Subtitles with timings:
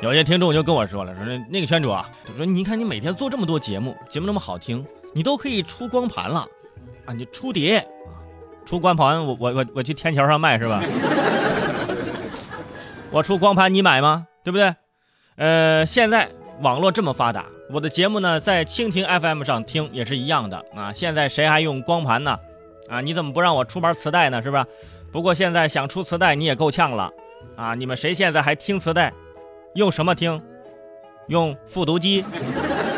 [0.00, 6.44] 有些听众就跟我说了，说那个圈主啊，就说你看你每天做这么多节目，节目那么好听，你都可以出光盘了，
[7.06, 8.18] 啊，你出碟啊，
[8.66, 10.82] 出光盘，我我我我去天桥上卖是吧？
[13.12, 14.26] 我出光盘你买吗？
[14.42, 14.74] 对不对？
[15.36, 16.28] 呃，现在
[16.62, 20.92] 网络这么发达，我的节目呢在蜻蜓 FM 上听也是一样的啊。
[20.92, 22.36] 现在谁还用光盘呢？
[22.88, 24.42] 啊，你怎么不让我出盘磁带呢？
[24.42, 24.66] 是吧？
[25.12, 27.12] 不过现在想出磁带你也够呛了
[27.54, 27.74] 啊！
[27.74, 29.12] 你们谁现在还听磁带？
[29.74, 30.42] 用什么听？
[31.28, 32.24] 用复读机？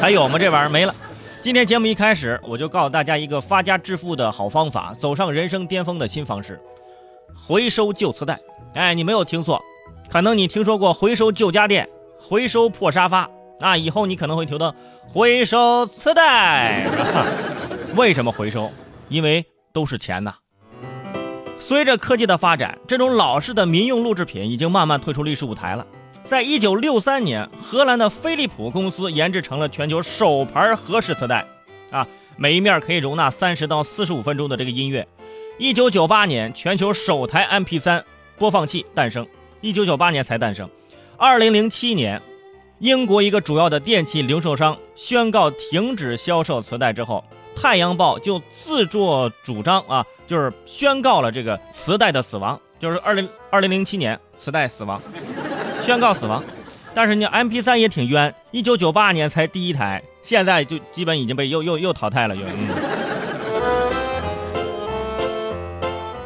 [0.00, 0.36] 还有吗？
[0.36, 0.94] 这玩意儿没了。
[1.40, 6.60] 今天节目一开始，我就告诉大家一个发家致富的好方法，走上人生巅峰的新方式——
[7.32, 8.38] 回收旧磁带。
[8.74, 9.62] 哎，你没有听错，
[10.10, 14.74] 可能你听说过回收旧家电、回收破沙发那，以后你可能会听到
[15.06, 16.86] 回收磁带。
[17.94, 18.70] 为什么回收？
[19.08, 20.34] 因为都是钱呐。
[21.70, 25.86] 随着科技的发展，这种老式的民用录制品已经慢慢退出历史舞台了。
[26.24, 31.46] 在一九六三年，荷兰的飞利浦公司研制成了全球首盘合式磁带，
[31.92, 32.04] 啊，
[32.36, 35.06] 每一面可以容纳三十到四十五分钟的这个音乐。
[35.60, 38.02] 一九九八年，全球首台 MP3
[38.36, 39.24] 播放器诞生，
[39.60, 40.68] 一九九八年才诞生。
[41.16, 42.20] 二零零七年，
[42.80, 47.24] 英国一个主要的电器零售商宣告停止销售磁带之后，
[47.60, 54.98] 《太阳报》就自作主张啊，就是宣告了这个磁带的死亡，就是二零二零零七年磁带死亡。
[55.82, 56.42] 宣告死亡，
[56.94, 62.34] 但是你 M P 三也挺冤，一九九八年才第一台，现在就基本已经被又又又淘汰了。
[62.34, 62.68] 又，嗯，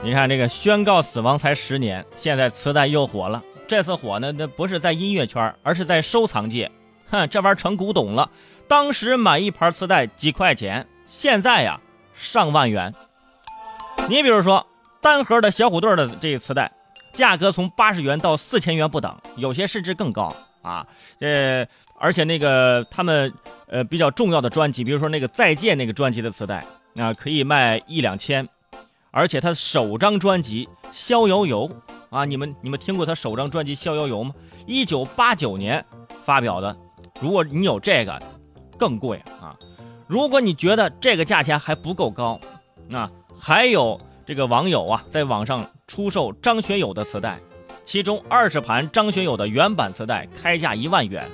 [0.05, 3.43] 你看这个宣告死亡才十年，现在磁带又火了。
[3.67, 6.71] 这次火呢，那不是在音乐圈，而是在收藏界。
[7.11, 8.31] 哼，这玩意儿成古董了。
[8.69, 11.81] 当时买一盘磁带几块钱，现在呀
[12.15, 12.95] 上万元。
[14.09, 14.67] 你比如说
[15.01, 16.71] 单盒的小虎队的这个磁带。
[17.15, 20.85] 价格从八十元到四千元不等，有些甚至更高啊！
[21.21, 21.65] 呃，
[22.01, 23.33] 而且那个他们
[23.69, 26.67] 呃比较重要的专辑，比如说那个再见那个专辑的磁带
[26.97, 28.49] 啊，可以卖一两千。
[29.13, 31.69] 而且他首张专辑《逍遥游》
[32.11, 34.35] 啊，你们你们听过他首张专辑《逍遥游》吗？
[34.67, 35.85] 一九八九年
[36.25, 36.77] 发表的。
[37.21, 38.21] 如果你有这个，
[38.77, 39.55] 更贵啊！
[40.15, 42.41] 如果你觉得这个价钱还不够高，
[42.89, 44.01] 那还有。
[44.25, 47.41] 这个网友啊，在网上出售张学友的磁带，
[47.85, 51.29] 其中二十盘张学友的原版磁带开价一万元，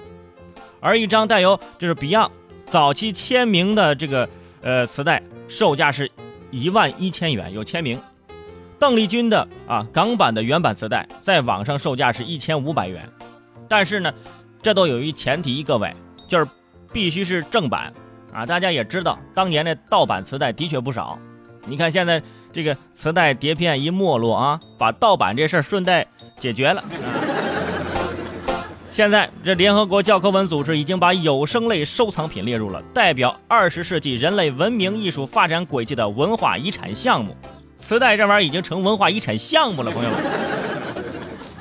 [0.80, 2.30] 而一张带有这是 Beyond
[2.68, 4.28] 早期签名的这个
[4.62, 6.10] 呃磁带，售价是
[6.50, 8.00] 一万一千元，有签名。
[8.78, 13.06] 邓丽君的啊港版的原版磁带，在网上售价是一千五百元，
[13.68, 14.12] 但是呢，
[14.62, 15.94] 这都有一前提，各位
[16.26, 16.50] 就是
[16.94, 17.92] 必须是正版
[18.32, 18.46] 啊！
[18.46, 21.18] 大家也知道，当年那盗版磁带的确不少，
[21.66, 22.22] 你看现在。
[22.52, 26.04] 这个磁带碟片一没落啊，把盗版这事儿顺带
[26.36, 26.82] 解决了。
[28.90, 37.36] 现在这联合国教科文组织已经把有声类收藏品列入了代表二十世纪人类文明艺术发展轨迹的文化遗产项目。
[37.76, 40.18] 磁带这玩意儿已经成文化遗产项目了，朋友们。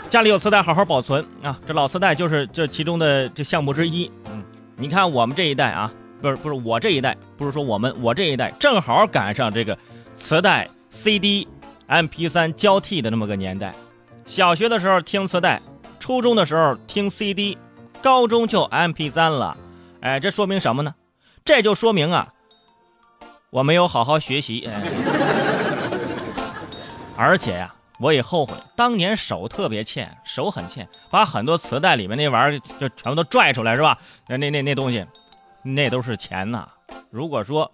[0.10, 1.56] 家里有磁带，好好保存啊！
[1.68, 4.10] 这老磁带就是这其中的这项目之一。
[4.26, 4.44] 嗯，
[4.76, 9.78] 你看我们这一代啊，不是不是我这一代，不是说我们我这一代正好赶上这个
[10.14, 10.70] 磁带。
[10.92, 11.48] CD、
[11.88, 13.76] MP3 交替的那么个年代，
[14.26, 15.62] 小学的时候听磁带，
[16.00, 17.56] 初中的时候听 CD，
[18.02, 19.56] 高中就 MP3 了。
[20.02, 20.96] 哎，这说明什么呢？
[21.46, 22.34] 这就说明啊，
[23.52, 24.68] 我没有好好学习。
[24.68, 24.82] 哎、
[27.16, 33.96] 而且呀，我也后悔当年手特别欠，手很欠，把很多磁带里面那玩意儿就全部都拽出来，是吧？
[34.28, 35.06] 那那那那东西，
[35.64, 36.68] 那都是钱呐。
[37.10, 37.72] 如果说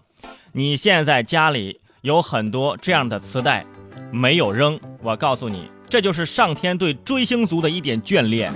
[0.52, 3.64] 你现在家里，有很多这样的磁带，
[4.10, 4.78] 没有扔。
[5.02, 8.52] 我告诉你，这就是上天对追星族的一点眷恋。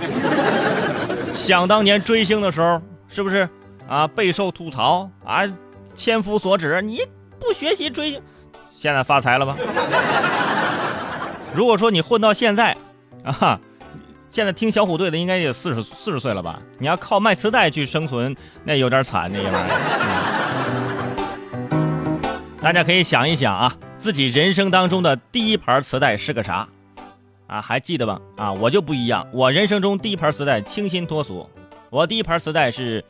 [1.33, 3.47] 想当年追星的时候，是不是
[3.87, 4.07] 啊？
[4.07, 5.41] 备受吐槽啊，
[5.95, 6.81] 千夫所指。
[6.81, 7.01] 你
[7.39, 8.21] 不学习追星，
[8.77, 9.57] 现在发财了吧？
[11.53, 12.75] 如果说你混到现在，
[13.23, 13.59] 啊哈，
[14.31, 16.57] 现在听小虎队的应该也四十四十岁了吧？
[16.77, 18.33] 你要靠卖磁带去生存，
[18.63, 19.67] 那有点惨，那玩意儿。
[22.61, 26.65] 大家可以想一想啊，自己人生当中的第一盘磁带是个啥？
[27.47, 28.21] 啊，还记得吧？
[28.37, 31.49] 啊，我就不一样，我人生中第一盘磁带清新脱俗，
[31.89, 33.03] 我第一盘磁带是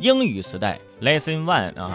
[0.00, 1.92] 英语磁带，Lesson One 啊。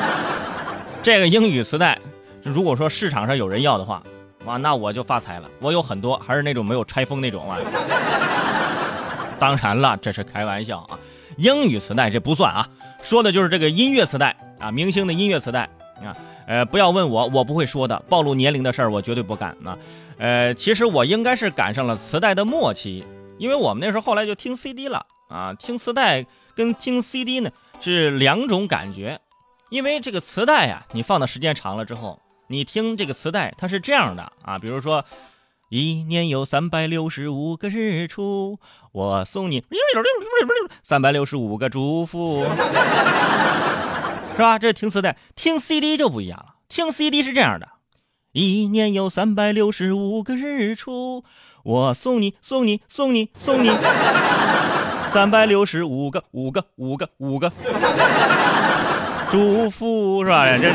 [1.02, 1.98] 这个英语磁带，
[2.42, 4.02] 如果说市场上有人要的话，
[4.44, 5.50] 哇，那我就发财了。
[5.60, 7.58] 我有很多，还是那种没有拆封那种啊。
[9.38, 10.98] 当然了，这是开玩笑啊，
[11.36, 12.68] 英语磁带这不算啊，
[13.02, 15.68] 说的就是这个音乐磁带啊，明星的音乐磁带。
[16.04, 19.50] 啊，呃，不要问我，我不会说的，暴露年龄的事儿我绝对不干。
[19.64, 19.76] 啊，
[20.16, 23.04] 呃，其实我应该是赶上了磁带的末期，
[23.36, 26.24] 因为我们那时候后来就听 CD 了啊，听磁带
[26.54, 27.50] 跟听 CD 呢
[27.80, 29.20] 是两种感觉，
[29.70, 32.20] 因为这个磁带呀，你放的时间长了之后，
[32.50, 35.04] 你听这个磁带它是这样的啊，比如说
[35.68, 38.58] 一年有三百六十五个日出，
[38.92, 39.62] 我送你
[40.82, 42.44] 三百六十五个祝福，
[44.34, 44.58] 是吧？
[44.58, 47.68] 这是听磁带，听 CD 就不一样了，听 CD 是这样的。
[48.32, 51.24] 一年有三百六十五个日出，
[51.64, 53.68] 我送你送你送你送你
[55.12, 57.52] 三百六十五个五个五个五个
[59.30, 60.46] 祝福是吧？
[60.56, 60.72] 这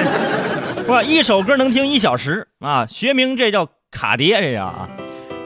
[0.88, 2.86] 哇，一首歌能听一小时啊！
[2.86, 4.90] 学名这叫卡碟，这叫啊。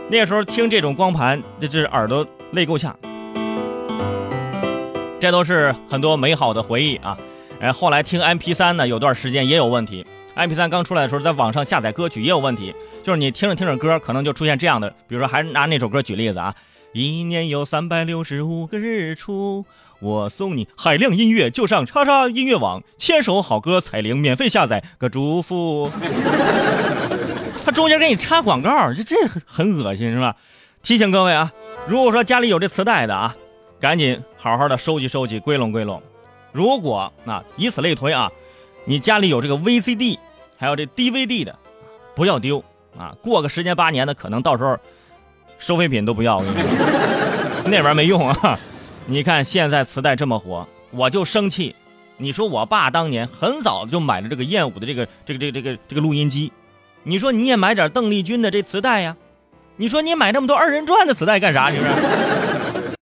[0.09, 2.97] 那时候听这种光盘，这这耳朵累够呛。
[5.19, 7.17] 这都是很多美好的回忆啊！
[7.59, 10.05] 哎，后来听 MP3 呢，有段时间也有问题。
[10.35, 12.73] MP 三刚出来的时候，在网上下载歌曲也有问题，
[13.03, 16.53] 就是你听着听着歌，可能就出现这样的，比如说，还是拿那首歌举例子啊，
[16.97, 19.65] 一年有三百六十五个日出，
[19.99, 25.91] 我送你海量音乐，就上叉叉音乐网，千首好歌彩铃免费下载个祝福。
[27.63, 30.35] 他中间给你插广告，这这很很恶心是吧？
[30.81, 31.53] 提醒各位啊，
[31.87, 33.35] 如果说家里有这磁带的啊，
[33.79, 36.01] 赶紧好好的收集收集，归拢归拢。
[36.51, 38.31] 如果那以此类推啊，
[38.85, 40.17] 你家里有这个 VCD。
[40.59, 41.55] 还有这 DVD 的，
[42.15, 42.63] 不要丢
[42.97, 43.15] 啊！
[43.21, 44.75] 过个十年八年的，可能到时候
[45.59, 48.59] 收废品都不要，我跟你说那玩意儿没用啊！
[49.07, 51.75] 你看现在磁带这么火，我就生气。
[52.17, 56.51] 你说我爸当年很早就买了这个燕舞的这个这个这个这个这个录音机，
[57.03, 59.15] 你说你也买点邓丽君的这磁带呀？
[59.75, 61.69] 你说你买这么多二人转的磁带干啥？
[61.69, 61.85] 你说？